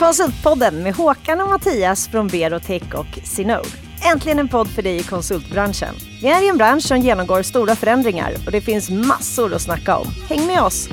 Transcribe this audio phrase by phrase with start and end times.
[0.00, 3.68] Konsultpodden med Håkan och Mattias från Berotech och Sinode.
[4.12, 5.94] Äntligen en podd för dig i konsultbranschen.
[6.22, 9.96] Vi är i en bransch som genomgår stora förändringar och det finns massor att snacka
[9.96, 10.06] om.
[10.28, 10.88] Häng med oss!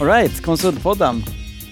[0.00, 1.24] Alright, Konsultpodden.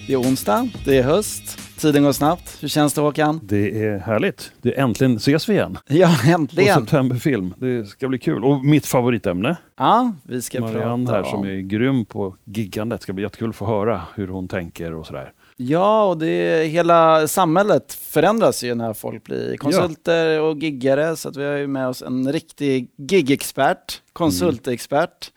[0.07, 1.50] Det är onsdag, det är höst,
[1.81, 2.57] tiden går snabbt.
[2.63, 3.39] Hur känns det Håkan?
[3.43, 4.51] Det är härligt.
[4.61, 5.77] Det är äntligen ses vi igen.
[5.87, 6.79] Ja, På äntligen.
[6.79, 7.53] Septemberfilm.
[7.57, 8.43] Det ska bli kul.
[8.43, 11.45] Och mitt favoritämne, Ja, vi ska Marianne prata här som om...
[11.47, 12.99] är grym på giggandet.
[12.99, 15.31] Det ska bli jättekul att få höra hur hon tänker och sådär.
[15.57, 21.15] Ja, och det hela samhället förändras ju när folk blir konsulter och giggare.
[21.15, 25.31] Så att vi har ju med oss en riktig gigexpert, konsultexpert.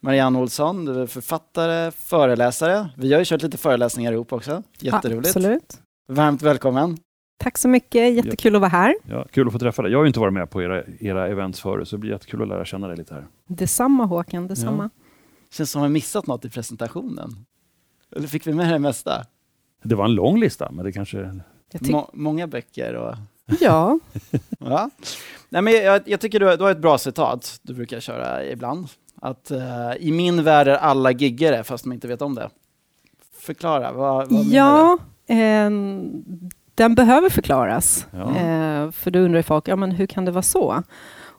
[0.00, 2.88] Marianne Olsson, du är författare, föreläsare.
[2.96, 4.62] Vi har ju kört lite föreläsningar ihop också.
[4.78, 5.36] Jätteroligt.
[5.36, 5.78] Absolut.
[6.10, 6.96] Varmt välkommen.
[7.38, 8.14] Tack så mycket.
[8.14, 8.94] Jättekul att vara här.
[9.08, 9.92] Ja, kul att få träffa dig.
[9.92, 12.42] Jag har ju inte varit med på era, era events förut, så det blir jättekul
[12.42, 13.26] att lära känna dig lite här.
[13.46, 14.90] Detsamma Håkan, detsamma.
[15.52, 17.30] Känns som att jag missat något i presentationen.
[18.16, 19.24] Eller fick vi med det mesta?
[19.82, 21.40] Det var en lång lista, men det kanske...
[21.80, 23.14] Må- många böcker och...
[23.60, 23.98] ja,
[24.58, 24.90] Ja.
[25.48, 28.44] Nej, men jag, jag tycker du, har- du har ett bra citat du brukar köra
[28.44, 28.88] ibland.
[29.20, 32.50] Att eh, i min värld är alla giggare fast de inte vet om det.
[33.32, 34.98] Förklara, vad, vad menar ja
[35.30, 36.24] ehm,
[36.74, 38.06] den behöver förklaras.
[38.10, 38.36] Ja.
[38.36, 40.82] Eh, för då undrar folk, ja, men hur kan det vara så?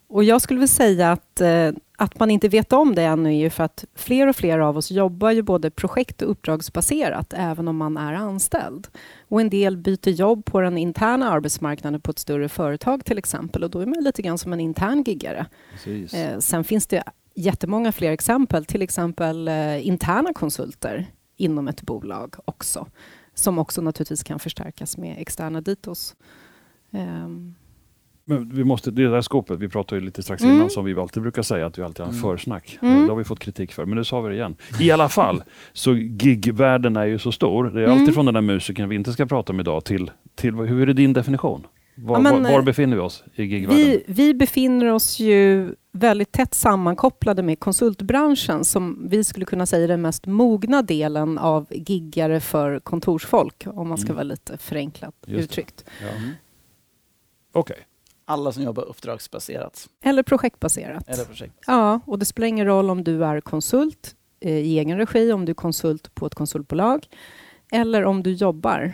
[0.08, 3.40] Och jag skulle vilja säga att, eh, att man inte vet om det ännu är
[3.40, 7.68] ju för att fler och fler av oss jobbar ju både projekt och uppdragsbaserat, även
[7.68, 8.88] om man är anställd.
[9.28, 13.64] Och en del byter jobb på den interna arbetsmarknaden på ett större företag till exempel,
[13.64, 15.46] och då är man lite grann som en intern giggare.
[16.14, 17.04] Eh, sen finns det
[17.36, 22.88] jättemånga fler exempel, till exempel eh, interna konsulter inom ett bolag också,
[23.42, 26.16] som också naturligtvis kan förstärkas med externa ditos.
[26.92, 27.56] Ehm,
[28.26, 30.56] Men vi måste, det där skåpet, vi pratade ju lite strax Mm.
[30.56, 32.22] innan som vi alltid brukar säga att vi alltid har en Mm.
[32.38, 32.80] försnack.
[32.82, 33.02] Mm.
[33.04, 34.56] Det har vi fått kritik för, men nu sa vi det igen.
[34.80, 37.64] I alla fall, så gigvärlden är ju så stor.
[37.64, 38.00] Det är Mm.
[38.00, 40.86] alltid från den där musikern vi inte ska prata om idag till, till hur är
[40.86, 41.68] det din definition?
[42.04, 43.78] Var, Ja, men, var, var eh, befinner vi oss i gigvärlden?
[43.86, 49.84] vi, vi befinner oss ju väldigt tätt sammankopplade med konsultbranschen som vi skulle kunna säga
[49.84, 54.16] är den mest mogna delen av giggare för kontorsfolk, om man ska Mm.
[54.16, 55.86] vara lite förenklat Just uttryckt.
[56.02, 56.08] Ja.
[56.18, 56.30] Mm.
[57.54, 57.78] Okej.
[58.26, 59.88] Alla som jobbar uppdragsbaserat.
[60.04, 61.10] Eller projektbaserat.
[61.10, 61.54] Eller projekt.
[61.68, 65.46] Ja, och det spelar ingen roll om du är konsult eh, i egen regi, om
[65.46, 67.08] du är konsult på ett konsultbolag
[67.72, 68.94] eller om du jobbar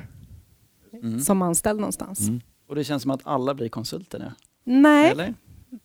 [1.03, 1.19] Mm.
[1.19, 2.19] som anställd någonstans.
[2.27, 2.41] Mm.
[2.67, 4.31] Och det känns som att alla blir konsulter nu.
[4.63, 5.33] Nej, Eller?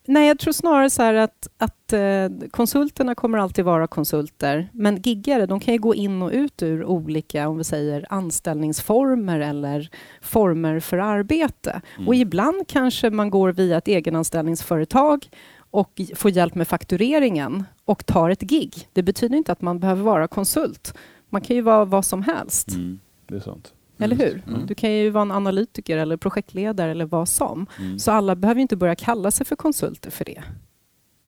[0.06, 5.46] nej, jag tror snarare så att, att eh, konsulterna kommer alltid vara konsulter, men giggare
[5.46, 9.90] de kan ju gå in och ut ur olika, om vi säger anställningsformer eller
[10.22, 11.82] former för arbete.
[11.96, 12.08] Mm.
[12.08, 15.28] Och ibland kanske man går via ett egenanställningsföretag
[15.70, 18.88] och får hjälp med faktureringen och tar ett gig.
[18.92, 20.94] Det betyder inte att man behöver vara konsult.
[21.28, 23.00] Man kan ju vara vad som helst, Mm.
[23.26, 23.72] Det är sant.
[24.02, 24.42] Eller hur?
[24.48, 24.66] Mm.
[24.66, 27.66] Du kan ju vara en analytiker eller projektledare eller vad som.
[27.78, 27.98] Mm.
[27.98, 30.42] Så alla behöver ju inte börja kalla sig för konsulter för det,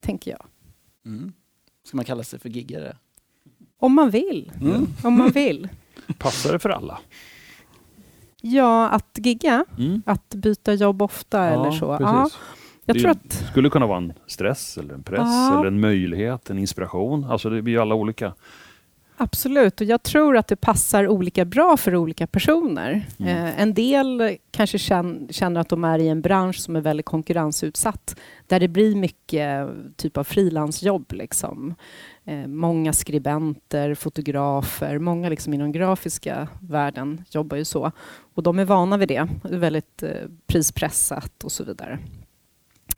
[0.00, 0.46] tänker jag.
[1.06, 1.32] Mm.
[1.86, 2.96] Ska man kalla sig för giggare?
[3.78, 4.52] Om man vill.
[4.60, 4.86] Mm.
[5.04, 5.68] Om man vill.
[6.18, 6.98] Passar det för alla?
[8.40, 10.02] Ja, att gigga, Mm.
[10.06, 11.96] att byta jobb ofta eller så.
[12.00, 12.38] Ja, Precis.
[12.84, 15.58] jag Det tror att skulle kunna vara en stress, eller en press, Ja.
[15.58, 17.24] eller en möjlighet, en inspiration.
[17.24, 18.34] Alltså det blir ju alla olika.
[19.24, 23.06] Absolut, och jag tror att det passar olika bra för olika personer.
[23.18, 23.44] Mm.
[23.46, 27.06] Eh, en del kanske känn, känner att de är i en bransch som är väldigt
[27.06, 31.12] konkurrensutsatt, där det blir mycket typ av frilansjobb.
[31.12, 31.74] Liksom.
[32.24, 37.92] Eh, många skribenter, fotografer, många liksom inom grafiska världen jobbar ju så.
[38.34, 41.98] Och de är vana vid det, det är väldigt eh, prispressat och så vidare.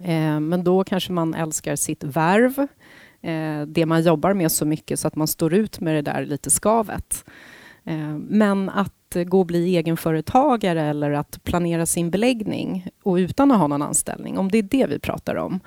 [0.01, 2.67] Eh, men då kanske man älskar sitt värv, eh,
[3.27, 6.27] Eh, det man jobbar med så mycket så att man står ut med det där
[6.27, 7.25] lite skavet.
[7.85, 13.59] Eh, men att gå och bli egenföretagare eller att planera sin beläggning och utan att
[13.59, 15.61] ha någon anställning, om det är det vi pratar om,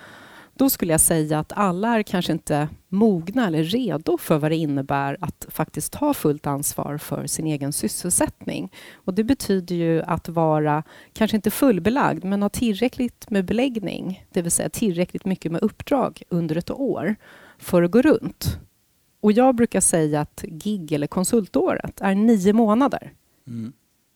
[0.53, 4.55] då skulle jag säga att alla är kanske inte mogna eller redo för vad det
[4.55, 8.71] innebär att faktiskt ta fullt ansvar för sin egen sysselsättning.
[8.94, 10.83] Och det betyder ju att vara,
[11.13, 16.23] kanske inte fullbelagd, men ha tillräckligt med beläggning, det vill säga tillräckligt mycket med uppdrag
[16.29, 17.15] under ett år
[17.59, 18.59] för att gå runt.
[19.21, 23.13] Och jag brukar säga att gig eller konsultåret är nio månader.
[23.47, 23.73] Mm.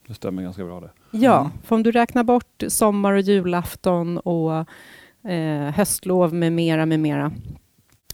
[0.08, 0.90] Det stämmer ganska bra det.
[1.12, 1.52] Ja, Mm.
[1.64, 4.54] för om du räknar bort sommar och julafton och
[5.32, 7.32] eh, höstlov med mera, med mera,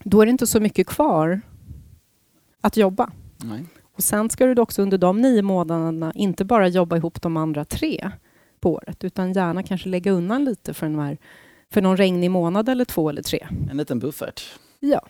[0.03, 1.41] då är det inte så mycket kvar
[2.61, 3.11] att jobba.
[3.43, 3.65] Nej.
[3.95, 7.65] Och sen ska du också under de nio månaderna inte bara jobba ihop de andra
[7.65, 8.11] tre
[8.59, 11.17] på året, utan gärna kanske lägga undan lite för, den här,
[11.69, 13.47] för någon regnig månad eller två eller tre.
[13.71, 14.41] En liten buffert.
[14.79, 15.01] Ja,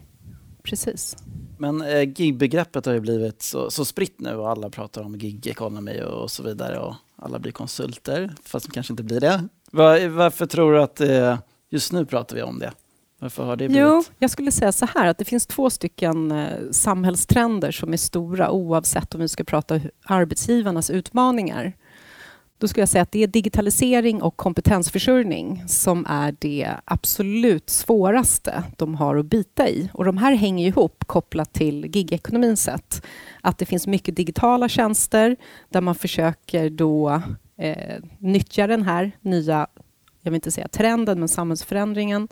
[0.70, 1.18] Precis.
[1.58, 5.48] Men eh, gigbegreppet har ju blivit så, så spritt nu och alla pratar om gig
[5.48, 9.48] economy och så vidare och alla blir konsulter, fast de kanske inte blir det.
[9.72, 11.38] Var, varför tror du att eh,
[11.70, 12.72] just nu pratar vi om det?
[13.20, 13.88] Varför har det blivit?
[13.88, 17.98] Jo, jag skulle säga så här att det finns två stycken eh, samhällstrender som är
[17.98, 21.74] stora oavsett om vi ska prata arbetsgivarnas utmaningar.
[22.60, 28.64] Då skulle jag säga att det är digitalisering och kompetensförsörjning som är det absolut svåraste
[28.78, 29.90] de har att bita i.
[29.94, 33.06] Och de här hänger ihop kopplat till gigekonomins sätt.
[33.42, 35.36] Att det finns mycket digitala tjänster
[35.70, 37.22] där man försöker då
[37.58, 39.68] eh, nyttja den här nya,
[40.22, 42.28] jag vill inte säga trenden, men samhällsförändringen.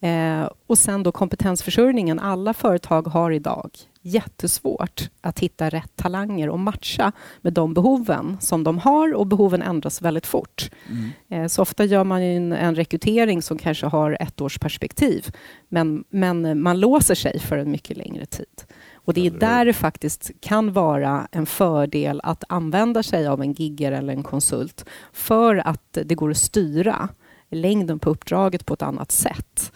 [0.00, 2.18] Eh, och sen då kompetensförsörjningen.
[2.18, 3.70] Alla företag har idag
[4.06, 9.62] jättesvårt att hitta rätt talanger och matcha med de behoven som de har och behoven
[9.62, 10.70] ändras väldigt fort.
[10.90, 11.10] Mm.
[11.28, 15.26] Eh, så ofta gör man en, en rekrytering som kanske har ett års perspektiv
[15.68, 18.62] men, men man låser sig för en mycket längre tid.
[18.94, 23.52] Och det är där det faktiskt kan vara en fördel att använda sig av en
[23.52, 27.08] gigger eller en konsult för att det går att styra
[27.50, 29.72] längden på uppdraget på ett annat sätt.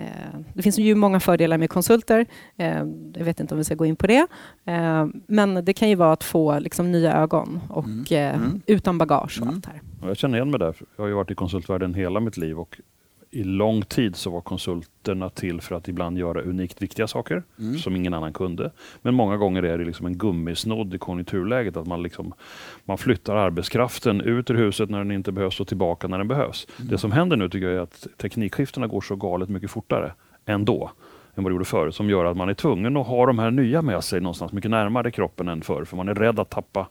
[0.00, 2.26] Eh, det finns ju många fördelar med konsulter.
[2.56, 4.26] Eh, jag vet inte om vi ska gå in på det.
[4.64, 8.34] Eh, men det kan ju vara att få liksom nya ögon och mm.
[8.34, 8.62] Mm.
[8.66, 9.54] utan bagage och mm.
[9.54, 9.80] allt här.
[10.02, 10.76] Jag känner igen mig där.
[10.96, 12.80] Jag har ju varit i konsultvärlden hela mitt liv och
[13.32, 17.78] i lång tid så var konsulterna till för att ibland göra unikt viktiga saker mm.
[17.78, 18.70] som ingen annan kunde.
[19.02, 22.34] Men många gånger är det liksom en gummisnodd i konjunkturläget att man, liksom,
[22.84, 26.66] man flyttar arbetskraften ut ur huset när den inte behövs och tillbaka när den behövs.
[26.78, 26.90] Mm.
[26.90, 30.12] Det som händer nu tycker jag är att teknikskiftena går så galet mycket fortare
[30.46, 30.90] ändå
[31.34, 33.50] än vad det gjorde förr som gör att man är tvungen att ha de här
[33.50, 36.88] nya med sig någonstans mycket närmare kroppen än förr för man är rädd att tappa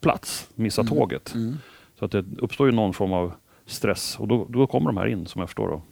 [0.00, 0.94] plats, missa mm.
[0.94, 1.34] tåget.
[1.34, 1.54] Mm.
[1.98, 3.32] Så att det uppstår ju någon form av
[3.66, 4.18] stress.
[4.18, 5.68] Och då, då kommer de här in, som jag förstår.
[5.68, 5.82] Då.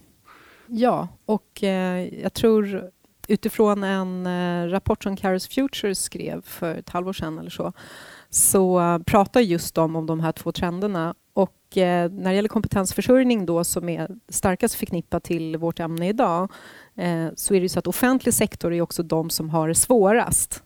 [0.67, 2.91] Ja, och eh, jag tror
[3.27, 7.73] utifrån en eh, rapport som Caris Futures skrev för ett halvår sedan eller så,
[8.29, 11.15] så uh, pratar just de om de här två trenderna.
[11.33, 16.51] Och eh, när det gäller kompetensförsörjning då, som är starkast förknippat till vårt ämne idag,
[16.95, 20.63] eh, så är det så att offentlig sektor är också de som har det svårast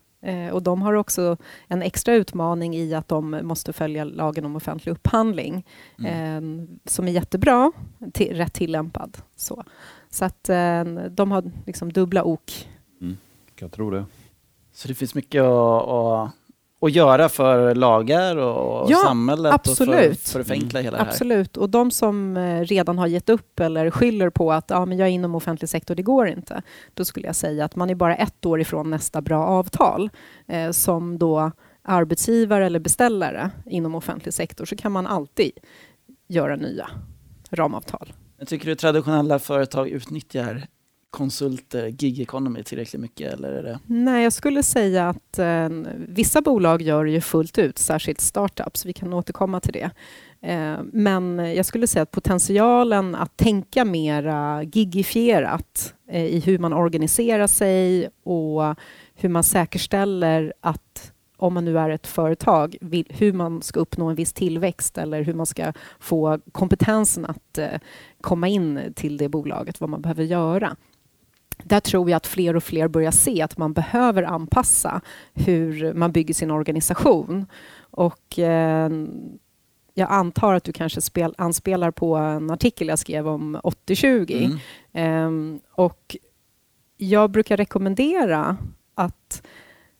[0.52, 1.38] och de har också
[1.68, 5.66] en extra utmaning i att de måste följa lagen om offentlig upphandling
[6.00, 6.60] mm.
[6.60, 7.72] eh, som är jättebra,
[8.14, 9.18] till, rätt tillämpad.
[9.36, 9.64] Så,
[10.10, 12.68] så att eh, de har liksom dubbla ok.
[13.02, 13.18] Mm.
[13.60, 14.06] Jag tror det.
[14.72, 16.32] Så det finns mycket att, att
[16.82, 20.12] att göra för lagar och ja, samhället absolut.
[20.12, 21.12] och för, för att förenkla hela det här?
[21.12, 21.58] Absolut.
[21.58, 25.08] Och de som eh, redan har gett upp eller skyller på att ja, men jag
[25.08, 26.62] är inom offentlig sektor, det går inte.
[26.94, 30.10] Då skulle jag säga att man är bara ett år ifrån nästa bra avtal
[30.48, 35.52] eh, som då arbetsgivare eller beställare inom offentlig sektor så kan man alltid
[36.28, 36.90] göra nya
[37.50, 38.14] ramavtal.
[38.38, 40.68] Jag tycker du traditionella företag utnyttjar
[41.10, 43.34] konsulter, gig economy tillräckligt mycket?
[43.34, 43.80] Eller är det?
[43.86, 45.70] Nej, jag skulle säga att eh,
[46.08, 48.86] vissa bolag gör det ju fullt ut, särskilt startups.
[48.86, 49.90] Vi kan återkomma till det.
[50.42, 56.74] Eh, men jag skulle säga att potentialen att tänka mera gigifierat eh, i hur man
[56.74, 58.76] organiserar sig och
[59.16, 62.76] hur man säkerställer att om man nu är ett företag,
[63.10, 67.80] hur man ska uppnå en viss tillväxt eller hur man ska få kompetensen att eh,
[68.22, 70.76] komma in till det bolaget, vad man behöver göra
[71.64, 75.02] där tror jag att fler och fler börjar se att man behöver anpassa
[75.34, 77.46] hur man bygger sin organisation.
[77.80, 78.90] Och eh,
[79.94, 84.60] jag antar att du kanske spel, anspelar på en artikel jag skrev om 80-20.
[84.94, 85.56] Mm.
[85.56, 86.18] Eh, och
[86.98, 88.58] jag brukar rekommendera
[88.96, 89.44] att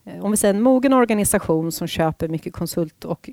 [0.04, 3.30] eh, om vi säger en mogen organisation som köper mycket konsult och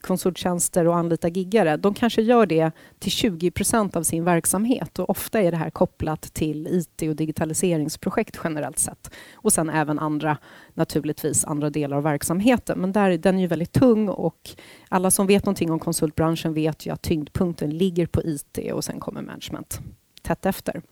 [0.00, 5.10] konsulttjänster och anlita giggare, de kanske gör det till 20 procent av sin verksamhet och
[5.10, 9.10] ofta är det här kopplat till IT och digitaliseringsprojekt generellt sett.
[9.34, 10.38] Och sen även andra,
[10.74, 12.78] naturligtvis andra delar av verksamheten.
[12.78, 14.50] Men där, den är ju väldigt tung och
[14.88, 19.00] alla som vet någonting om konsultbranschen vet ju att tyngdpunkten ligger på IT och sen
[19.00, 19.80] kommer management
[20.22, 20.82] tätt efter.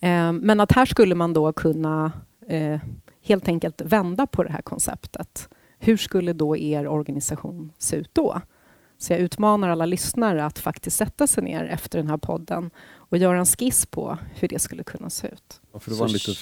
[0.00, 2.12] Ehm, men att här skulle man då kunna
[2.48, 2.80] eh,
[3.22, 5.48] helt enkelt vända på det här konceptet
[5.84, 8.40] hur skulle då er organisation se ut då?
[8.98, 13.16] Så jag utmanar alla lyssnare att faktiskt sätta sig ner efter den här podden och
[13.18, 15.60] göra en skiss på hur det skulle kunna se ut.
[15.72, 16.32] Ja, för det, var en lite,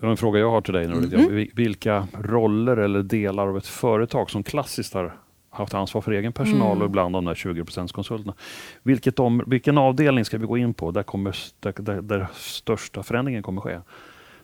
[0.00, 0.88] var en fråga jag har till dig.
[0.88, 1.48] Nu, mm.
[1.54, 5.16] Vilka roller eller delar av ett företag som klassiskt har
[5.50, 6.82] haft ansvar för egen personal mm.
[6.82, 8.34] och ibland de där 20 konsulterna.
[8.82, 13.02] Vilket om, vilken avdelning ska vi gå in på där, kommer, där, där, där största
[13.02, 13.80] förändringen kommer ske?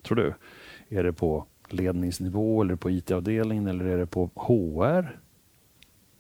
[0.03, 0.35] Tror du?
[0.89, 5.21] Är det på ledningsnivå eller på IT-avdelningen eller är det på HR?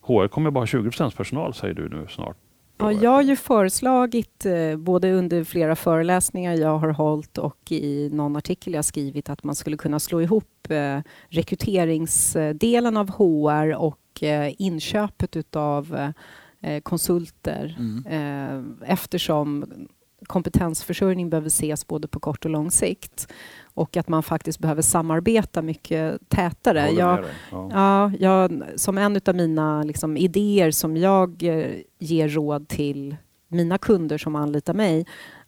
[0.00, 2.36] HR kommer bara ha 20 personal säger du nu snart.
[2.78, 8.10] Ja, jag har ju föreslagit, eh, både under flera föreläsningar jag har hållit och i
[8.12, 14.22] någon artikel jag skrivit, att man skulle kunna slå ihop eh, rekryteringsdelen av HR och
[14.22, 16.12] eh, inköpet utav
[16.82, 18.76] konsulter mm.
[18.86, 19.64] eftersom
[20.26, 23.32] kompetensförsörjning behöver ses både på kort och lång sikt
[23.78, 26.90] och att man faktiskt behöver samarbeta mycket tätare.
[26.90, 27.68] Jag, ja.
[27.72, 28.12] ja.
[28.18, 33.16] jag, som en av mina liksom, idéer som jag eh, ger råd till
[33.48, 35.06] mina kunder som anlitar mig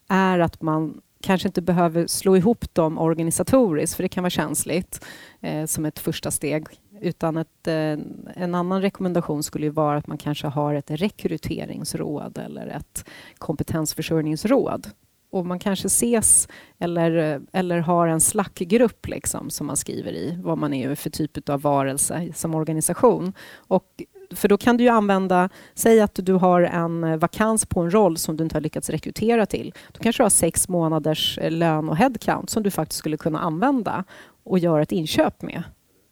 [0.09, 5.05] är att man kanske inte behöver slå ihop dem organisatoriskt, för det kan vara känsligt
[5.41, 6.67] eh, som ett första steg.
[7.01, 7.99] Utan ett, eh,
[8.35, 13.05] en annan rekommendation skulle vara att man kanske har ett rekryteringsråd eller ett
[13.39, 14.91] kompetensförsörjningsråd
[15.31, 20.59] och man kanske ses eller, eller har en slackgrupp liksom, som man skriver i, vad
[20.59, 23.33] man är för typ av varelse som organisation.
[23.57, 24.03] Och
[24.35, 28.17] för då kan du ju använda, säg att du har en vakans på en roll
[28.17, 29.75] som du inte har lyckats rekrytera till.
[29.93, 33.39] Då kanske du har sex månaders eh, lön och headcount som du faktiskt skulle kunna
[33.39, 34.05] använda
[34.45, 35.63] och göra ett inköp med.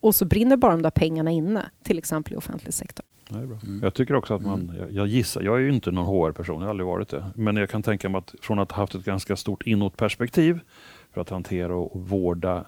[0.00, 3.06] Och så brinner bara de där pengarna inne, till exempel i offentlig sektor.
[3.28, 3.58] Nej, bra.
[3.66, 3.80] Mm.
[3.82, 4.76] Jag tycker också att man, mm.
[4.76, 7.24] jag, jag, gissar, jag är ju inte någon HR-person, jag har aldrig varit det.
[7.34, 10.60] Men jag kan tänka mig att från att ha haft ett ganska stort inåtperspektiv
[11.12, 12.64] för att hantera och vårda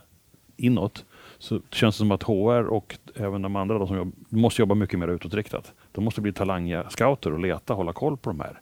[0.56, 1.04] inåt,
[1.38, 4.74] så känns det som att HR och även de andra då, som jobb, måste jobba
[4.74, 5.72] mycket mer utåtriktat.
[5.92, 8.60] De måste bli talang-scouter och leta, hålla koll på de här.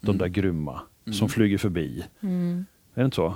[0.00, 0.18] De mm.
[0.18, 1.28] där grymma som mm.
[1.28, 2.04] flyger förbi.
[2.20, 2.66] Mm.
[2.94, 3.34] Är det inte så?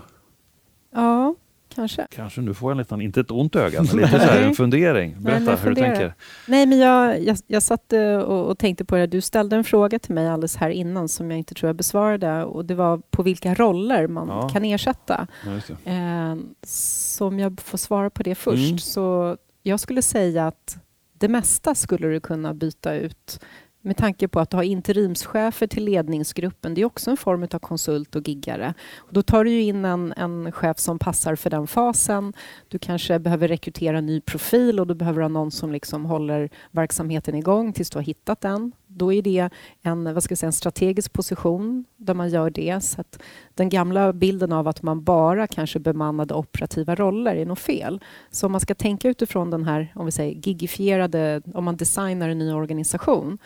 [0.91, 1.35] Ja,
[1.75, 2.07] kanske.
[2.11, 5.17] Kanske, nu får jag nästan, inte ett ont öga, men lite så här, en fundering.
[5.19, 6.15] Berätta Nej, hur du tänker.
[6.47, 9.07] Nej, men jag, jag, jag satt eh, och, och, tänkte på det.
[9.07, 12.45] Du ställde en fråga till mig alldeles här innan som jag inte tror jag besvarade
[12.45, 14.49] och det var på vilka roller man ja.
[14.49, 15.27] kan ersätta.
[15.45, 16.37] Ja, eh,
[16.67, 18.79] så om jag får svara på det först mm.
[18.79, 20.79] så jag skulle säga att
[21.19, 23.41] det mesta skulle du kunna byta ut
[23.83, 26.75] med tanke på att du har interimschefer till ledningsgruppen.
[26.75, 28.75] Det är också en form av konsult och giggare.
[28.97, 32.33] Och då tar du in en, en chef som passar för den fasen.
[32.69, 36.51] Du kanske behöver rekrytera en ny profil och du behöver ha någon som liksom håller
[36.71, 38.73] verksamheten igång tills du har hittat den.
[38.87, 39.51] Då är det
[39.83, 42.85] en, vad ska jag säga, en strategisk position där man gör det.
[42.85, 43.23] Så att
[43.55, 48.01] den gamla bilden av att man bara kanske bemannade operativa roller är nog fel.
[48.31, 52.29] Så om man ska tänka utifrån den här, om vi säger gigifierade, om man designar
[52.29, 53.39] en ny organisation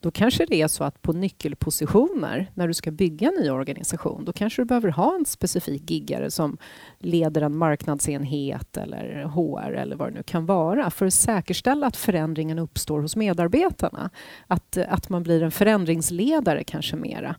[0.00, 4.24] då kanske det är så att på nyckelpositioner, när du ska bygga en ny organisation,
[4.24, 6.56] då kanske du behöver ha en specifik giggare som
[6.98, 11.96] leder en marknadsenhet eller HR eller vad det nu kan vara för att säkerställa att
[11.96, 14.10] förändringen uppstår hos medarbetarna.
[14.46, 17.36] Att, att man blir en förändringsledare kanske mera.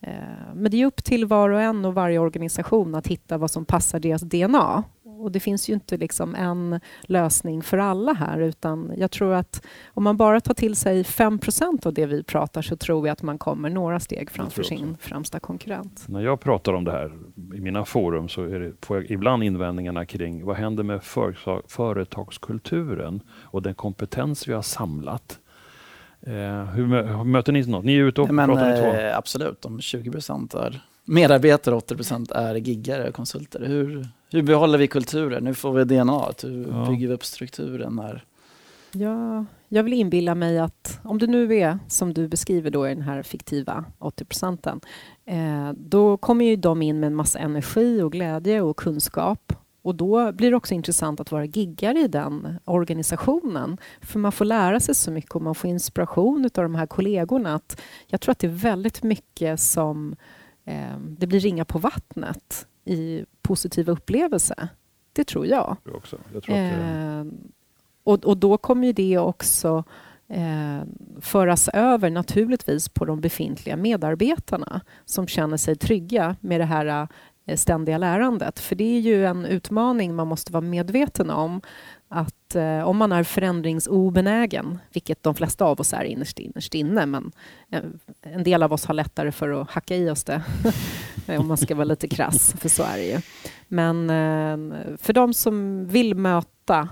[0.00, 0.12] Eh,
[0.54, 3.64] men det är upp till var och en och varje organisation att hitta vad som
[3.64, 4.84] passar deras DNA
[5.22, 9.62] och det finns ju inte liksom en lösning för alla här utan jag tror att
[9.88, 13.22] om man bara tar till sig 5% av det vi pratar så tror jag att
[13.22, 16.04] man kommer några steg framför sin främsta konkurrent.
[16.08, 17.12] När jag pratar om det här
[17.54, 21.02] i mina forum så är det, får jag ibland invändningarna kring vad händer med
[21.66, 25.38] företagskulturen och den kompetens vi har samlat.
[26.26, 27.84] Eh, hur möter ni något?
[27.84, 33.08] Ni är ute och Men, pratar eh, Absolut, om 20% är medarbetare, 80% är giggare
[33.08, 33.64] och konsulter.
[33.66, 35.46] Hur, hur behåller vi kulturen?
[35.46, 36.32] Hur får vi DNA?
[36.42, 36.86] Hur ja.
[36.90, 37.98] bygger vi upp strukturen?
[37.98, 38.24] Här?
[38.92, 42.94] Ja, jag vill inbilla mig att om det nu är som du beskriver då i
[42.94, 44.80] den här fiktiva 80 procenten,
[45.24, 49.52] eh, då kommer ju de in med en massa energi och glädje och kunskap.
[49.82, 53.78] Och då blir det också intressant att vara giggare i den organisationen.
[54.00, 57.54] För man får lära sig så mycket och man får inspiration av de här kollegorna.
[57.54, 60.16] Att jag tror att det är väldigt mycket som
[60.64, 64.68] eh, det blir ringa på vattnet i positiva upplevelser.
[65.12, 65.76] Det tror jag.
[65.84, 66.18] jag, också.
[66.32, 67.24] jag tror eh,
[68.04, 69.84] och, och då kommer ju det också
[70.28, 70.82] eh,
[71.20, 77.08] föras över naturligtvis på de befintliga medarbetarna som känner sig trygga med det här
[77.46, 78.58] eh, ständiga lärandet.
[78.58, 81.60] För det är ju en utmaning man måste vara medveten om
[82.08, 87.06] att eh, om man är förändringsobenägen, vilket de flesta av oss är innerst, innerst inne,
[87.06, 87.32] men
[87.70, 87.82] eh,
[88.22, 90.42] en del av oss har lättare för att hacka i oss det,
[91.38, 93.20] om man ska vara lite krass, för så är det ju.
[93.68, 96.88] Men eh, för de som vill möta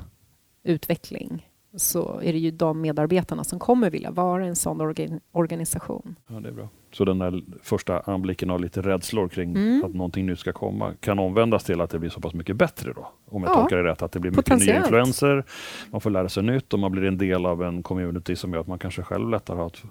[0.64, 6.16] utveckling så är det ju de medarbetarna som kommer vilja vara en sån organ organisation.
[6.28, 6.68] Ja, det är bra.
[6.92, 9.84] Så den där första anblicken av lite rädslor kring mm.
[9.84, 12.92] att någonting nytt ska komma kan omvändas till att det blir så pass mycket bättre
[12.92, 13.08] då?
[13.26, 15.44] Om jag ja, tolkar det rätt, att det blir mycket nya influenser,
[15.90, 18.60] man får lära sig nytt och man blir en del av en community som gör
[18.60, 19.82] att man kanske själv lättare har att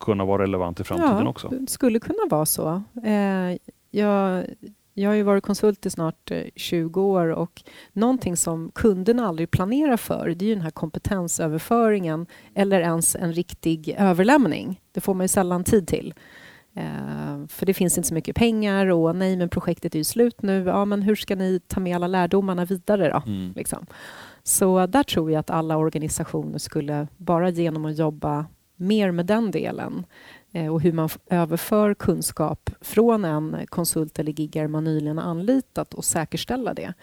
[0.00, 1.48] kunna vara relevant i framtiden ja, också.
[1.48, 2.82] Det skulle kunna vara så.
[3.04, 3.58] Eh,
[3.90, 4.44] jag,
[4.94, 9.50] jag har ju varit konsult i snart 20 eh, år och någonting som kunderna aldrig
[9.50, 14.80] planerar för det är ju den här kompetensöverföringen eller ens en riktig överlämning.
[14.92, 16.14] Det får man ju sällan tid till.
[16.74, 20.42] Eh, för det finns inte så mycket pengar och nej, men projektet är ju slut
[20.42, 20.64] nu.
[20.64, 23.22] Ja, men hur ska ni ta med alla lärdomarna vidare då?
[23.26, 23.52] Mm.
[23.56, 23.86] Liksom.
[24.42, 28.46] Så där tror jag att alla organisationer skulle, bara genom att jobba
[28.76, 30.04] mer med den delen
[30.52, 36.04] Eh, och hur man överför kunskap från en konsult eller giggare man nyligen anlitat och
[36.04, 36.94] säkerställa det.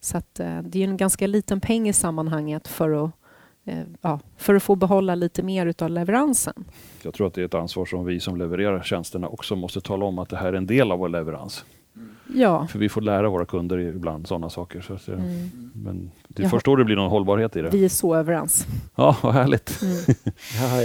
[0.00, 3.10] Så att, eh, det är en ganska liten peng i sammanhanget för att,
[3.64, 6.64] eh, ja, för att få behålla lite mer utav leveransen.
[7.02, 10.04] Jag tror att det är ett ansvar som vi som levererar tjänsterna också måste tala
[10.04, 11.64] om att det här är en del av vår leverans.
[12.36, 12.66] Ja.
[12.66, 14.80] För vi får lära våra kunder ibland sådana saker.
[14.80, 15.50] Så att, Mm.
[15.74, 17.70] Men det är först då det blir någon hållbarhet i det.
[17.70, 18.66] Vi är så överens.
[18.94, 19.82] Ja, vad härligt.
[19.82, 19.96] Mm.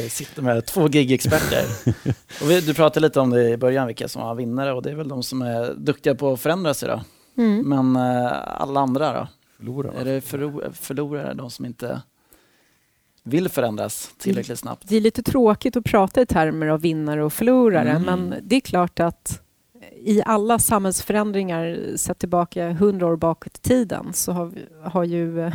[0.01, 1.63] Jag sitter med två gig-experter.
[2.43, 4.91] och vi, du pratade lite om det i början, vilka som var vinnare och det
[4.91, 7.01] är väl de som är duktiga på att förändra sig då.
[7.43, 7.70] Mm.
[7.70, 8.31] Men eh,
[8.62, 9.27] alla andra då?
[9.58, 9.91] Förlora.
[10.00, 12.01] Är det förlo- förlorare, de som inte
[13.24, 14.84] vill förändras tillräckligt snabbt?
[14.88, 18.03] Det är lite tråkigt att prata i termer av vinnare och förlorare, Mm.
[18.03, 19.40] men det är klart att
[19.91, 25.41] i alla samhällsförändringar, sett tillbaka hundra år bakåt i tiden, så har, vi, har ju
[25.41, 25.53] eh,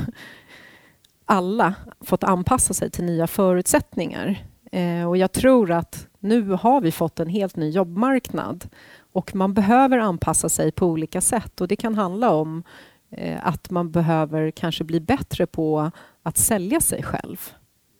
[1.24, 4.44] alla fått anpassa sig till nya förutsättningar.
[4.72, 8.68] Eh, och jag tror att nu har vi fått en helt ny jobbmarknad
[9.12, 12.62] och man behöver anpassa sig på olika sätt och det kan handla om
[13.10, 15.90] eh, att man behöver kanske bli bättre på
[16.22, 17.50] att sälja sig själv.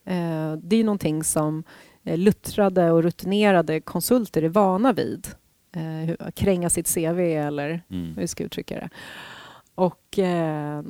[0.07, 1.65] Eh, det är någonting som
[2.05, 5.29] eh, luttrade och rutinerade konsulter är vana vid.
[5.77, 8.15] Eh, kränga sitt CV eller Mm.
[8.15, 8.89] hur jag ska uttrycka det.
[9.75, 10.83] Och, eh,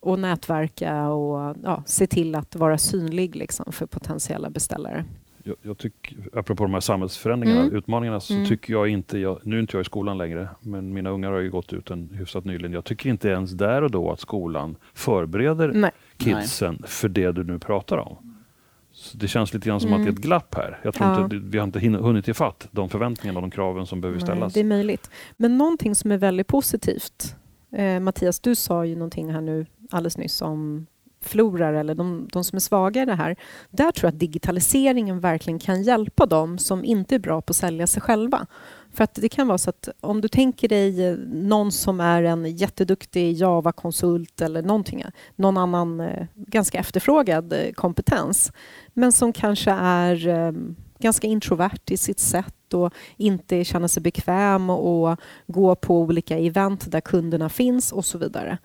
[0.00, 5.04] och nätverka och ja, se till att vara synlig liksom, för potentiella beställare.
[5.46, 7.74] Jag, jag tycker, apropå de här samhällsförändringarna, Mm.
[7.76, 8.46] utmaningarna, så Mm.
[8.46, 11.38] tycker jag inte, jag, nu är inte jag i skolan längre, men mina ungar har
[11.38, 12.72] ju gått ut en hyfsat nyligen.
[12.72, 15.90] Jag tycker inte ens där och då att skolan förbereder Nej.
[16.16, 18.23] kidsen för det du nu pratar om.
[19.04, 20.80] Så det känns lite grann som att det är ett glapp här.
[20.82, 21.24] Jag tror Ja.
[21.24, 24.52] inte, vi har inte hunnit ifatt de förväntningarna och de kraven som behöver Nej, ställas.
[24.54, 25.10] det är möjligt.
[25.36, 27.36] Men någonting som är väldigt positivt.
[27.72, 30.86] Eh, Mattias, du sa ju någonting här nu alldeles nyss om
[31.22, 33.36] förlorare eller de, de som är svaga i det här.
[33.70, 37.56] Där tror jag att digitaliseringen verkligen kan hjälpa dem som inte är bra på att
[37.56, 38.46] sälja sig själva.
[38.94, 42.22] För att det kan vara så att om du tänker dig eh, någon som är
[42.22, 48.52] en jätteduktig Java-konsult eller någonting, eh, någon annan eh, ganska efterfrågad kompetens,
[48.92, 54.70] men som kanske är ehm, ganska introvert i sitt sätt och inte känner sig bekväm
[54.70, 58.58] och gå på olika event där kunderna finns och så vidare.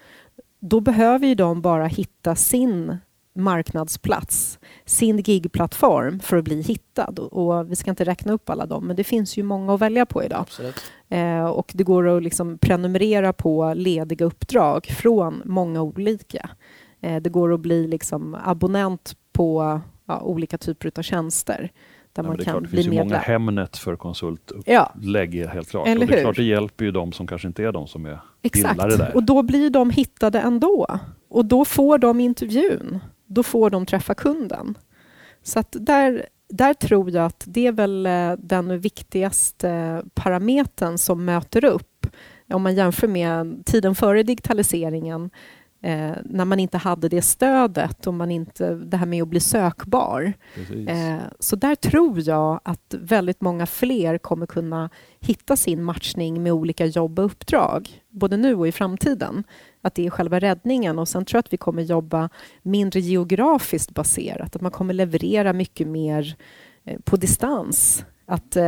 [0.59, 2.97] Då behöver ju de bara hitta sin
[3.39, 7.13] marknadsplats, sin gigplattform för att bli hittad.
[7.19, 10.05] Och vi ska inte räkna upp alla dem, men det finns ju många att välja
[10.05, 10.39] på idag.
[10.39, 10.81] Absolut.
[11.09, 16.49] Eh, och det går att liksom prenumerera på lediga uppdrag från många olika.
[17.01, 21.71] Eh, det går att bli liksom abonnent på ja, olika typer av tjänster
[22.13, 23.21] där man det kan klart, det bli finns ju många medlem.
[23.21, 25.87] Hemnet för konsultlägg Ja, helt klart.
[25.87, 26.23] Eller och det är hur?
[26.23, 28.73] klart det hjälper ju de som kanske inte är de som är exakt.
[28.73, 29.15] gillar det där.
[29.15, 30.99] Och då blir de hittade ändå.
[31.29, 32.99] Och då får de intervjun.
[33.29, 34.77] Då får de träffa kunden.
[35.43, 41.25] Så att där, där tror jag att det är väl eh, den viktigaste parametern som
[41.25, 42.07] möter upp.
[42.53, 45.29] Om man jämför med tiden före digitaliseringen
[45.81, 49.39] eh, när man inte hade det stödet och man inte, det här med att bli
[49.39, 50.33] sökbar.
[50.87, 54.89] Eh, så där tror jag att väldigt många fler kommer kunna
[55.19, 59.43] hitta sin matchning med olika jobb och uppdrag, både nu och i framtiden.
[59.81, 62.29] Att det är själva räddningen och sen tror jag att vi kommer jobba
[62.61, 66.35] mindre geografiskt baserat, att man kommer leverera mycket mer
[66.85, 68.05] eh, på distans.
[68.31, 68.63] Att, eh,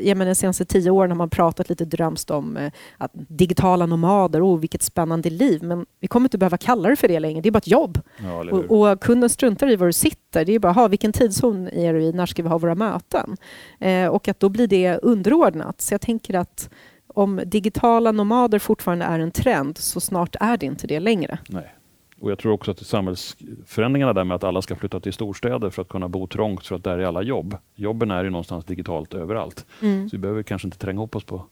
[0.00, 3.86] jag menar, de senaste tio åren har man pratat lite drömst om eh, att digitala
[3.86, 7.40] nomader, oh, vilket spännande liv, men vi kommer inte behöva kalla det för det längre,
[7.40, 8.00] det är bara ett jobb.
[8.22, 8.44] ja?
[8.50, 10.44] Och, och kunden struntar i var du sitter.
[10.44, 12.12] Det är bara, ha, vilken tidszon är du i?
[12.12, 13.36] När ska vi ha våra möten?
[13.80, 15.80] Eh, och att då blir det underordnat.
[15.80, 16.70] Så jag tänker att
[17.18, 21.38] om digitala nomader fortfarande är en trend så snart är det inte det längre.
[21.48, 21.74] Nej.
[22.20, 25.82] Och jag tror också att samhällsförändringarna där med att alla ska flytta till storstäder för
[25.82, 27.56] att kunna bo trångt för att där är alla jobb.
[27.74, 29.66] Jobben är ju någonstans digitalt överallt.
[29.80, 31.44] Så vi behöver kanske inte tränga ihop oss på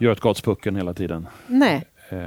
[0.00, 1.28] Götgatspucken hela tiden.
[1.46, 1.84] Nej.
[2.10, 2.18] Eh,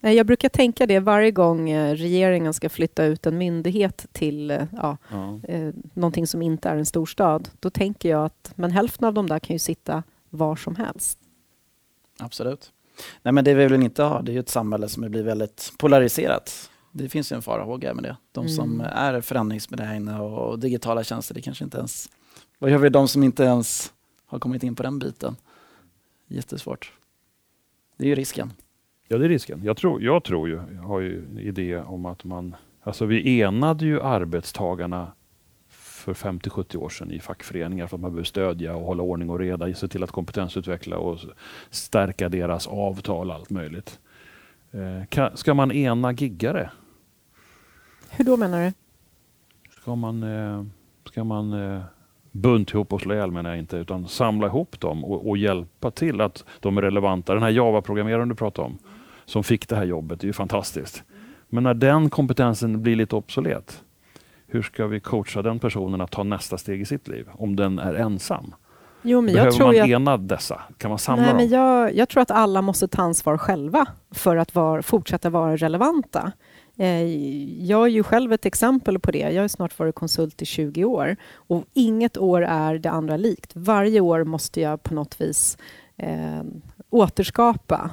[0.00, 4.50] Nej, Jag brukar tänka det varje gång eh, regeringen ska flytta ut en myndighet till
[4.50, 5.40] eh, ja, ja.
[5.48, 7.48] eh, någonting som inte är en storstad.
[7.60, 11.18] Då tänker jag att men hälften av dem där kan ju sitta var som helst.
[12.18, 12.72] Absolut.
[13.22, 15.72] Nej men det vi vill inte ha, det är ju ett samhälle som blir väldigt
[15.78, 16.70] polariserat.
[16.92, 18.16] Det finns ju en farhåga med det.
[18.32, 18.86] De som Mm.
[18.94, 22.10] är förändringsbenägna och digitala tjänster, det kanske inte ens...
[22.58, 23.92] Vad gör vi de som inte ens
[24.26, 25.36] har kommit in på den biten?
[26.28, 26.92] Jättesvårt.
[27.96, 28.52] Det är ju risken.
[29.08, 29.60] Ja, det är risken.
[29.64, 32.56] Jag tror, jag tror ju, jag har ju idé om att man...
[32.82, 35.12] Alltså vi enade ju arbetstagarna
[36.04, 39.38] för 50-70 år sedan i fackföreningar för att man behöver stödja och hålla ordning och
[39.38, 41.18] reda, se till att kompetensutveckla och
[41.70, 44.00] stärka deras avtal allt möjligt.
[44.70, 46.70] Eh, ska man ena giggare?
[48.10, 48.72] Hur då menar du?
[49.80, 50.64] Ska man, eh,
[51.04, 51.82] ska man eh,
[52.32, 55.90] bunt ihop och slå ihjäl menar jag inte, utan samla ihop dem och, och hjälpa
[55.90, 57.34] till att de är relevanta.
[57.34, 58.78] Den här Java-programmeraren du pratade om,
[59.24, 61.04] som fick det här jobbet, det är ju fantastiskt.
[61.48, 63.84] Men när den kompetensen blir lite obsolet,
[64.54, 67.78] hur ska vi coacha den personen att ta nästa steg i sitt liv, om den
[67.78, 68.54] är ensam?
[69.02, 69.90] Jo, men Behöver jag tror man jag...
[69.90, 70.62] ena dessa?
[70.78, 71.36] Kan man samla Nej, dem?
[71.36, 75.56] Men jag, jag tror att alla måste ta ansvar själva för att var, fortsätta vara
[75.56, 76.32] relevanta.
[76.76, 77.02] Eh,
[77.64, 79.18] jag är ju själv ett exempel på det.
[79.18, 83.52] Jag har snart varit konsult i 20 år och inget år är det andra likt.
[83.54, 85.58] Varje år måste jag på något vis
[85.96, 86.42] eh,
[86.90, 87.90] återskapa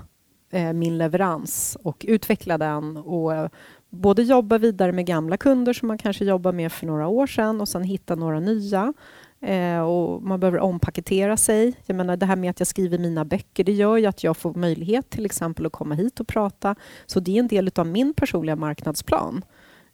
[0.52, 3.50] eh, min leverans och utveckla den och
[3.92, 7.62] både jobba vidare med gamla kunder som man kanske jobbar med för några år sedan
[7.62, 8.94] och sen hitta några nya.
[9.40, 11.74] Eh, och man behöver ompaketera sig.
[11.86, 14.38] Jag menar, det här med att jag skriver mina böcker, det gör ju att jag
[14.38, 16.76] får möjlighet till exempel att komma hit och prata.
[17.06, 19.46] Så det är en del av min personliga marknadsplan.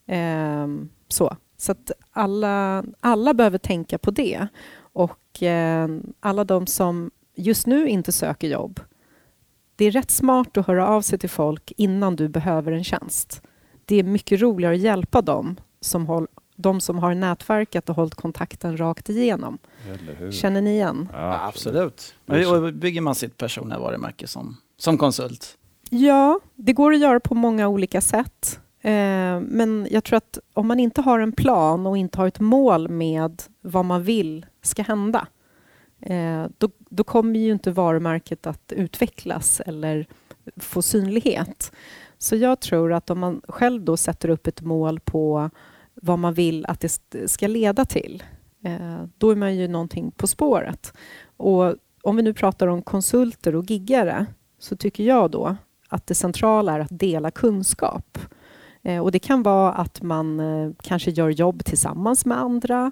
[0.05, 0.67] Eh,
[1.07, 4.47] så så att alla, alla behöver tänka på det.
[4.79, 5.87] Och eh,
[6.19, 8.79] alla de som just nu inte söker jobb,
[9.75, 13.41] det är rätt smart att höra av sig till folk innan du behöver en tjänst.
[13.87, 18.15] Det är mycket roligare att hjälpa dem som håll, de som har nätverkat och hållit
[18.15, 19.57] kontakten rakt igenom.
[20.31, 21.09] Känner ni igen?
[21.13, 22.15] Ja, absolut.
[22.25, 25.57] Och bygger man sitt personliga varumärke som, som konsult?
[25.89, 28.59] Ja, det går att göra på många olika sätt.
[28.81, 32.39] Eh, men jag tror att om man inte har en plan och inte har ett
[32.39, 35.27] mål med vad man vill ska hända,
[36.01, 40.07] eh, då, då kommer ju inte varumärket att utvecklas eller
[40.57, 41.71] få synlighet.
[42.17, 45.49] Så jag tror att om man själv då sätter upp ett mål på
[45.93, 48.23] vad man vill att det ska leda till,
[48.63, 50.93] eh, då är man ju någonting på spåret.
[51.37, 54.25] Och om vi nu pratar om konsulter och giggare
[54.59, 55.55] så tycker jag då
[55.89, 58.17] att det centrala är att dela kunskap.
[58.83, 62.91] Eh, och det kan vara att man eh, kanske gör jobb tillsammans med andra.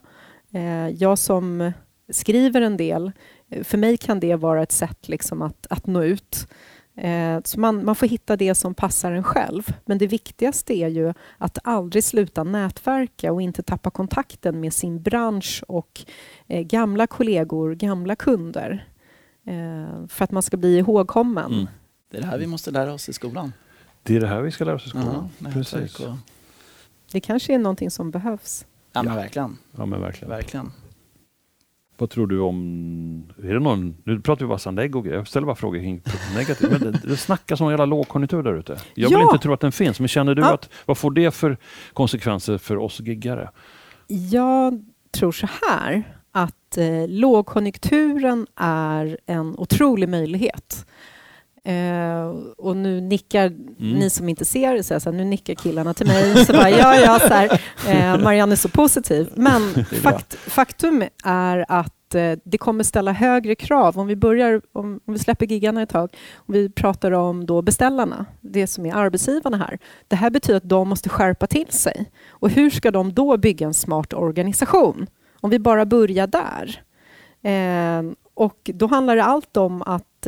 [0.51, 1.71] Eh, jag som
[2.11, 3.11] skriver en del,
[3.49, 6.47] eh, för mig kan det vara ett sätt liksom att, att nå ut.
[6.97, 9.75] Eh, så man, man får hitta det som passar en själv.
[9.85, 15.01] Men det viktigaste är ju att aldrig sluta nätverka och inte tappa kontakten med sin
[15.01, 16.05] bransch och
[16.47, 18.87] eh, gamla kollegor, gamla kunder.
[19.45, 21.53] Eh, för att man ska bli ihågkommen.
[21.53, 21.67] Mm.
[22.11, 23.53] Det är det här vi måste lära oss i skolan.
[24.03, 25.29] Det är det här vi ska lära oss i skolan.
[25.37, 25.99] Ja, Precis.
[25.99, 26.15] Och...
[27.11, 28.65] Det kanske är någonting som behövs.
[28.93, 29.57] Ja, men verkligen.
[29.77, 30.29] Ja, men verkligen.
[30.29, 30.71] verkligen.
[31.97, 33.33] Vad tror du om...
[33.43, 36.01] Är det någon, nu pratar vi bara Sandegg och Jag ställer bara frågor kring
[36.35, 36.71] negativt.
[36.71, 38.77] Men det, det snackas om en jävla lågkonjunktur där ute.
[38.93, 39.31] Jag vill ja.
[39.31, 40.53] inte tro att den finns, men känner du ja.
[40.53, 40.69] att...
[40.85, 41.57] Vad får det för
[41.93, 43.49] konsekvenser för oss giggare?
[44.07, 50.85] Jag tror så här att eh, lågkonjunkturen är en otrolig möjlighet.
[51.67, 52.25] Uh,
[52.57, 53.73] och nu nickar mm.
[53.77, 56.45] ni som inte ser, så här, nu nickar killarna till mig.
[56.45, 59.29] Så bara, ja, ja, så här, uh, Marianne är så positiv.
[59.35, 63.99] Men fakt, faktum är att uh, det kommer ställa högre krav.
[63.99, 67.61] Om vi, börjar, om, om, vi släpper giggarna ett tag, om vi pratar om då
[67.61, 69.79] beställarna, det som är arbetsgivarna här.
[70.07, 72.11] Det här betyder att de måste skärpa till sig.
[72.29, 75.07] Och hur ska de då bygga en smart organisation?
[75.41, 76.81] Om vi bara börjar där.
[78.33, 80.27] och då handlar det allt om att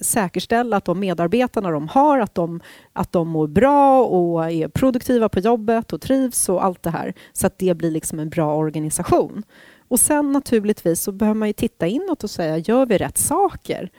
[0.00, 2.60] säkerställa att de medarbetarna de har, att de,
[2.92, 7.14] att de mår bra och är produktiva på jobbet och trivs och allt det här.
[7.32, 9.42] Så att det blir liksom en bra organisation.
[9.88, 13.90] Och sen naturligtvis så behöver man ju titta inåt och säga, gör vi rätt saker?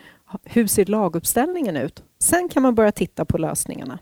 [0.43, 2.03] Hur ser laguppställningen ut?
[2.19, 3.99] Sen kan man börja titta på lösningarna.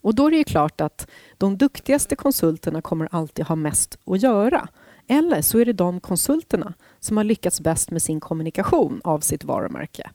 [0.00, 4.22] Och då är det ju klart att de duktigaste konsulterna kommer alltid ha mest att
[4.22, 4.68] göra.
[5.08, 9.44] Eller så är det de konsulterna som har lyckats bäst med sin kommunikation av sitt
[9.44, 10.10] varumärke.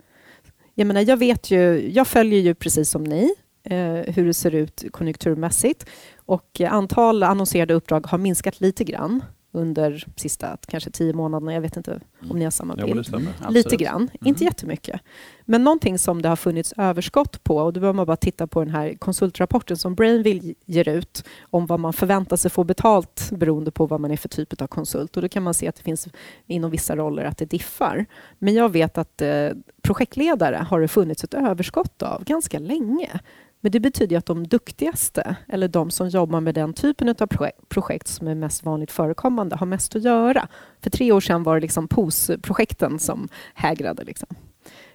[0.75, 4.55] Jag, menar, jag, vet ju, jag följer ju precis som ni eh, hur det ser
[4.55, 5.86] ut konjunkturmässigt.
[6.25, 11.54] Och antal annonserade uppdrag har minskat lite grann under sista kanske tio månaderna.
[11.54, 13.08] Jag vet inte om ni har samma bild.
[13.12, 14.10] Ja, mm, lite grann, mm.
[14.24, 15.02] inte jättemycket.
[15.46, 18.60] Men någonting som det har funnits överskott på och då behöver man bara titta på
[18.60, 23.72] den här konsultrapporten som Brainville ger ut om vad man förväntar sig få betalt beroende
[23.72, 25.16] på vad man är för typ av konsult.
[25.16, 26.08] Och då kan man se att det finns
[26.48, 28.06] inom vissa roller att det diffar.
[28.40, 29.50] Men jag vet att eh,
[29.82, 33.20] projektledare har det funnits ett överskott av ganska länge.
[33.62, 37.28] Men det betyder att de duktigaste, eller de som jobbar med den typen av
[37.67, 40.47] projekt som är mest vanligt förekommande, har mest att göra.
[40.82, 44.04] För tre år sedan var det liksom POS-projekten som hägrade.
[44.04, 44.28] Liksom.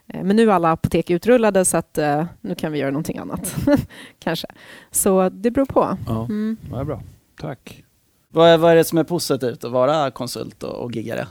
[0.06, 3.18] Eh, men nu är alla apotek utrullade så att uh, nu kan vi göra någonting
[3.18, 3.56] annat.
[4.18, 4.46] Kanske.
[4.90, 5.98] Så det beror på.
[6.06, 6.56] Ja, mm.
[6.72, 7.02] ja, bra.
[7.40, 7.84] Tack.
[8.28, 11.28] Vad är, vad är det som är positivt att vara konsult och, och giggare?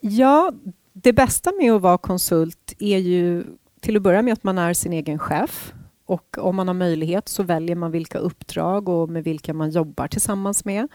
[0.00, 0.52] Ja,
[0.92, 3.44] det bästa med att vara konsult är ju
[3.80, 5.72] till att börja med att man är sin egen chef.
[6.08, 10.08] Och om man har möjlighet så väljer man vilka uppdrag och med vilka man jobbar
[10.08, 10.88] tillsammans med.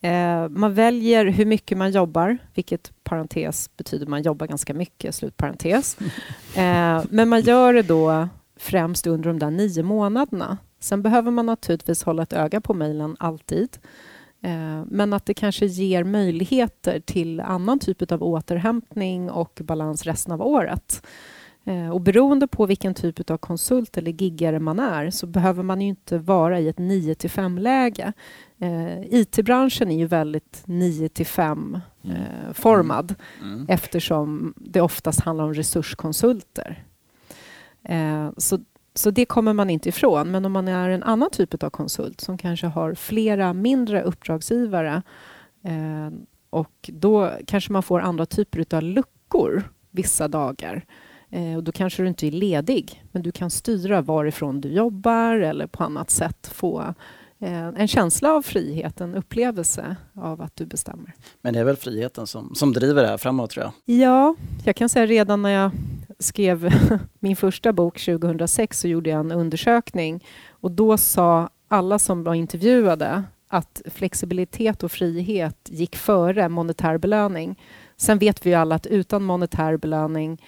[0.00, 5.96] Eh, man väljer hur mycket man jobbar, vilket parentes betyder man jobbar ganska mycket, slutparentes.
[6.56, 10.58] Eh, men man gör det då främst under de där nio månaderna.
[10.80, 13.68] Sen behöver man naturligtvis hålla ett öga på mejlen alltid.
[14.42, 20.32] Eh, men att det kanske ger möjligheter till annan typ av återhämtning och balans resten
[20.32, 21.02] av året.
[21.64, 25.80] Eh, och beroende på vilken typ av konsult eller giggare man är så behöver man
[25.80, 28.12] ju inte vara i ett 9 till 5-läge.
[28.58, 32.54] Eh, IT-branschen är ju väldigt 9 till 5 mm.
[32.54, 33.54] formad mm.
[33.54, 33.66] Mm.
[33.68, 36.84] eftersom det oftast handlar om resurskonsulter.
[38.36, 38.58] Så
[38.94, 40.30] så det kommer man inte ifrån.
[40.30, 45.02] Men om man är en annan typ av konsult som kanske har flera mindre uppdragsgivare
[45.64, 46.10] eh,
[46.50, 50.84] och då kanske man får andra typer av luckor vissa dagar.
[51.34, 55.34] Eh, och då kanske du inte är ledig, men du kan styra varifrån du jobbar
[55.34, 56.94] eller på annat sätt få
[57.38, 61.14] eh, en känsla av frihet, en upplevelse av att du bestämmer.
[61.42, 63.96] Men det är väl friheten som, som driver det här framåt tror jag?
[63.96, 65.70] Ja, jag kan säga redan när jag
[66.18, 66.74] skrev
[67.18, 72.34] min första bok 2006 så gjorde jag en undersökning och då sa alla som var
[72.34, 77.60] intervjuade att flexibilitet och frihet gick före monetär belöning.
[77.96, 80.38] Sen vet vi ju alla att utan monetär belöning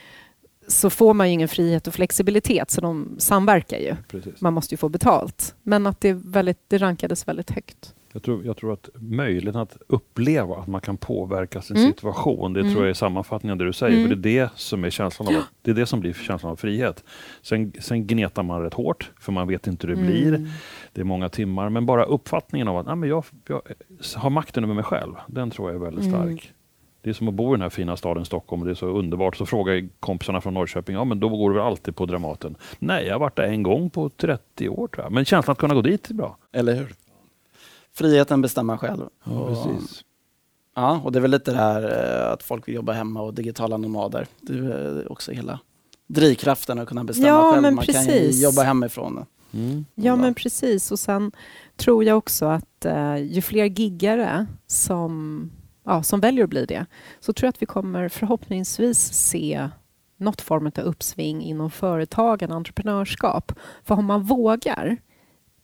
[0.68, 3.96] så får man ju ingen frihet och flexibilitet, så de samverkar ju.
[4.09, 4.40] Precis.
[4.40, 5.55] Man måste ju få betalt.
[5.62, 7.94] Men att det, väldigt, det rankades väldigt högt.
[8.16, 11.88] Jag tror, jag tror att möjligheten att uppleva att man kan påverka sin mm.
[11.88, 12.72] situation, det mm.
[12.72, 13.96] tror jag är sammanfattningen av det du säger.
[13.96, 14.09] Mm.
[14.09, 16.57] För det är det som är känslan av, det är det som blir känslan av
[16.57, 17.05] frihet.
[17.42, 20.29] Sen, sen gnetar man rätt hårt, för man vet inte hur det blir.
[20.29, 20.48] Mm.
[20.92, 23.62] Det är många timmar, men bara uppfattningen av att nej, men jag, jag
[24.16, 26.20] har makten över mig själv, den tror jag är väldigt mm.
[26.20, 26.52] stark.
[27.07, 28.87] Det är som att bo i den här fina staden Stockholm och det är så
[28.87, 29.37] underbart.
[29.37, 32.57] Så frågar kompisarna från Norrköping, ja men då går du väl alltid på Dramaten?
[32.79, 35.12] Nej, jag har varit där en gång på 30 år tror jag.
[35.12, 36.37] Men känslan att kunna gå dit är bra.
[36.53, 36.95] Eller hur?
[37.92, 39.09] Friheten bestämma själv.
[39.25, 40.05] Ja, och, precis.
[40.75, 41.83] Ja, och det är väl lite det här
[42.27, 44.27] eh, att folk vill jobba hemma och digitala nomader.
[44.40, 45.61] Det är också hela
[46.07, 47.62] drivkraften att kunna bestämma ja, själv.
[47.62, 48.07] Men Man precis.
[48.07, 49.25] kan ju jobba hemifrån.
[49.53, 49.85] Mm.
[49.95, 50.90] Ja, men precis.
[50.92, 51.33] Och sen
[51.77, 55.51] tror jag också att uh, ju fler giggare som,
[55.87, 56.87] ja, som väljer att bli det,
[57.20, 59.68] så tror jag att vi kommer förhoppningsvis se
[60.16, 63.53] något form av uppsving inom företagen, entreprenörskap.
[63.85, 64.96] För om man vågar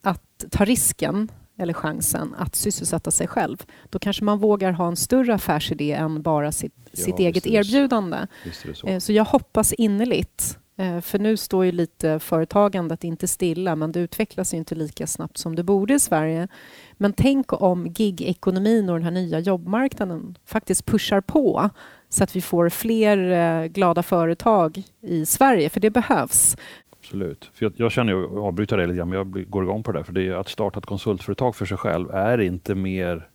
[0.03, 3.57] att ta risken eller chansen att sysselsätta sig själv,
[3.91, 8.27] då kanske man vågar ha en större affärsidé än bara sitt, ja, sitt eget erbjudande.
[8.75, 8.87] Så.
[8.87, 9.13] Eh, så.
[9.13, 10.59] jag hoppas innerligt,
[11.03, 15.37] för nu står ju lite företagandet inte stilla, men det utvecklas ju inte lika snabbt
[15.37, 16.49] som det borde i Sverige.
[16.93, 21.71] Men tänk om gig-ekonomin och den här nya jobbmarknaden faktiskt pushar på
[22.09, 26.57] så att vi får fler eh, glada företag i Sverige, för det behövs.
[26.91, 27.51] Absolut.
[27.55, 29.99] För jag, jag känner, jag avbryter dig lite grann, men jag går igång på det
[29.99, 30.05] där.
[30.05, 33.29] För det är att starta ett konsultföretag för sig själv är inte mer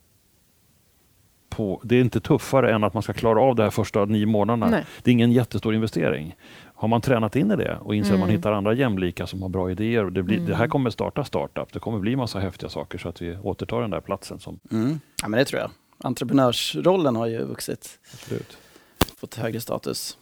[1.49, 4.25] på, det är inte tuffare än att man ska klara av det här första nio
[4.25, 4.69] månaderna.
[4.69, 4.85] Nej.
[5.03, 6.35] Det är ingen jättestor investering.
[6.79, 8.21] Har man tränat in i det och inser mm.
[8.21, 10.05] att man hittar andra jämlika som har bra idéer.
[10.05, 10.49] Det, blir, mm.
[10.49, 11.73] det här kommer starta startup.
[11.73, 14.39] Det kommer bli massa häftiga saker så att vi återtar den där platsen.
[14.39, 14.59] Som...
[14.71, 14.99] Mm.
[15.21, 15.71] Ja, men det tror jag.
[15.97, 17.99] Entreprenörsrollen har ju vuxit.
[18.13, 18.57] Absolut.
[19.17, 20.17] Fått högre status.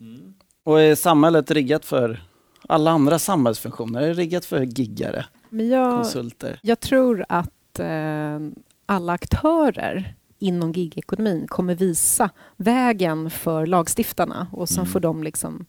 [0.00, 0.34] Mm.
[0.64, 2.20] Och är samhället riggat för
[2.68, 4.02] alla andra samhällsfunktioner?
[4.02, 6.60] Är det riggat för giggare, Men jag, konsulter?
[6.62, 8.38] Jag tror att eh,
[8.86, 14.92] alla aktörer inom gigekonomin kommer visa vägen för lagstiftarna och sen mm.
[14.92, 15.66] får de liksom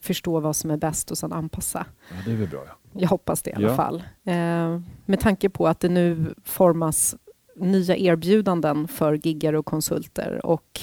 [0.00, 1.86] förstå vad som är bäst och sen anpassa.
[2.10, 2.64] Ja, det är väl bra.
[2.66, 2.74] Ja.
[2.92, 3.76] Jag hoppas det i alla ja.
[3.76, 4.02] fall.
[4.24, 7.16] Eh, med tanke på att det nu formas
[7.56, 10.80] nya erbjudanden för giggare och konsulter och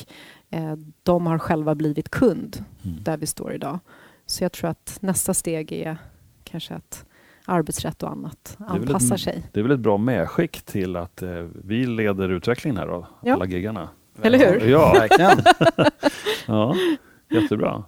[0.49, 3.03] Eh, de har själva blivit kund mm.
[3.03, 3.79] där vi står idag.
[4.25, 5.97] Så jag tror att nästa steg är
[6.43, 7.05] kanske att
[7.47, 9.43] arbetsrätt och annat anpassar ett, sig.
[9.53, 13.33] Det är väl ett bra medskick till att eh, vi leder utvecklingen här av ja.
[13.33, 13.89] alla giggarna.
[14.21, 14.69] Eller hur?
[14.69, 15.37] Ja, verkligen.
[16.47, 16.75] ja,
[17.29, 17.83] jättebra.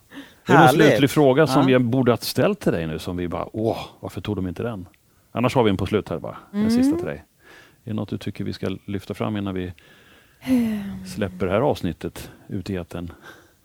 [0.47, 1.79] Det är en slutlig fråga som ja.
[1.79, 4.63] vi borde ha ställt till dig nu som vi bara, åh, varför tog de inte
[4.63, 4.87] den?
[5.31, 6.69] Annars har vi en på slut här bara, mm.
[6.69, 7.25] sista till dig.
[7.83, 9.73] Är det något du tycker vi ska lyfta fram innan vi
[11.15, 13.11] släpper det här avsnittet ut i etern?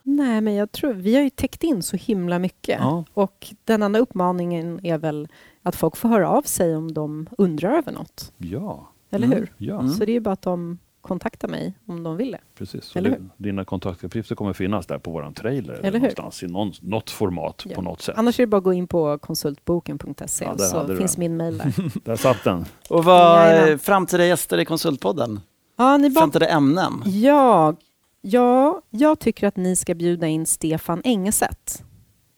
[0.03, 2.79] Nej, men jag tror vi har ju täckt in så himla mycket.
[2.81, 3.05] Ja.
[3.15, 5.29] Och den andra uppmaningen är väl
[5.67, 8.33] att folk får höra av sig om de undrar över något.
[8.39, 8.89] Ja.
[9.11, 9.37] Eller hur?
[9.37, 9.49] Mm.
[9.59, 9.89] Ja.
[9.89, 12.39] Så det är bara att de kontakta mig om de vill det.
[12.59, 12.97] Precis.
[12.97, 13.29] Eller hur?
[13.37, 15.73] dina kontaktuppgifter kommer finnas där på våran trailer.
[15.75, 15.99] Eller Eller hur?
[15.99, 17.75] någonstans i någon, något format Ja.
[17.75, 18.15] på något sätt.
[18.19, 21.21] Annars är det bara att gå in på konsultboken.se Ja, så finns den.
[21.21, 21.75] min mail där.
[22.05, 22.65] Där satt den.
[22.89, 25.41] Och vad är framtida gäster i Konsultpodden?
[25.77, 27.03] ja, ni bara Framtida ämnen?
[27.07, 27.77] Ja,
[28.21, 31.85] ja, jag tycker att ni ska bjuda in Stefan Engeset.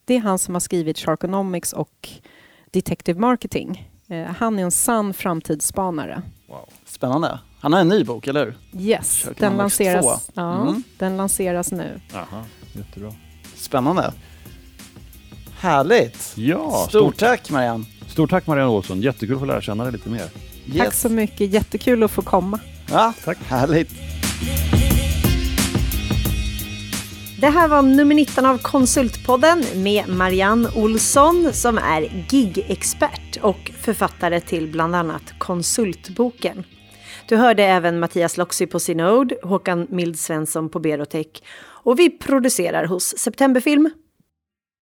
[0.05, 2.09] Det är han som har skrivit Sharkonomics och
[2.73, 3.91] Detective Marketing.
[4.09, 6.23] Eh, han är en sann framtidsspanare.
[6.49, 6.69] Wow.
[6.87, 7.39] Spännande.
[7.61, 8.57] Han har en ny bok, eller hur?
[8.83, 10.33] Yes, den lanseras, 2.
[10.35, 10.83] ja, Mm.
[10.99, 12.01] den lanseras nu.
[12.15, 13.13] Aha, jättebra.
[13.55, 14.13] Spännande.
[15.59, 16.33] Härligt.
[16.37, 17.85] Ja, Stort stort, tack Marianne.
[18.09, 19.01] stort tack Marianne Olsson.
[19.03, 20.25] Jättekul att få lära känna dig lite mer.
[20.79, 22.59] Tack så mycket, jättekul att få komma.
[22.91, 23.39] Ja, Tack.
[23.49, 23.91] Härligt.
[27.41, 34.41] Det här var nummer 19 av Konsultpodden med Marianne Olsson som är gigexpert och författare
[34.41, 36.65] till bland annat Konsultboken.
[37.29, 42.85] Du hörde även Mattias Loxy på Synode, Håkan Mild Svensson på Berotech och vi producerar
[42.85, 43.91] hos Septemberfilm